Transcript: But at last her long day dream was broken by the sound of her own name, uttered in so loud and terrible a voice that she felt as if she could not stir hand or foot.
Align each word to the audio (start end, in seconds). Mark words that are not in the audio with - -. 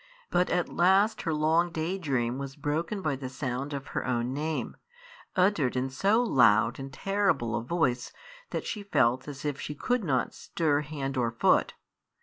But 0.31 0.49
at 0.49 0.67
last 0.67 1.21
her 1.21 1.31
long 1.31 1.69
day 1.69 1.99
dream 1.99 2.39
was 2.39 2.55
broken 2.55 3.03
by 3.03 3.15
the 3.15 3.29
sound 3.29 3.71
of 3.71 3.85
her 3.89 4.03
own 4.03 4.33
name, 4.33 4.75
uttered 5.35 5.75
in 5.75 5.91
so 5.91 6.23
loud 6.23 6.79
and 6.79 6.91
terrible 6.91 7.55
a 7.55 7.61
voice 7.61 8.11
that 8.49 8.65
she 8.65 8.81
felt 8.81 9.27
as 9.27 9.45
if 9.45 9.61
she 9.61 9.75
could 9.75 10.03
not 10.03 10.33
stir 10.33 10.79
hand 10.81 11.17
or 11.17 11.29
foot. 11.29 11.75